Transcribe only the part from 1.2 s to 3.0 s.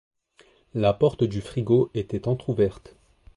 du frigo était entrouverte